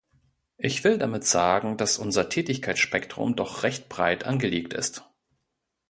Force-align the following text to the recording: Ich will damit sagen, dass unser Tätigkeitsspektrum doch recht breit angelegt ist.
Ich 0.57 0.83
will 0.83 0.97
damit 0.97 1.25
sagen, 1.25 1.77
dass 1.77 1.99
unser 1.99 2.27
Tätigkeitsspektrum 2.27 3.35
doch 3.35 3.61
recht 3.61 3.87
breit 3.87 4.23
angelegt 4.25 4.73
ist. 4.73 5.07